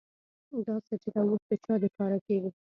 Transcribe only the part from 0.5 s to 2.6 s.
دا سجده وس د چا دپاره کيږي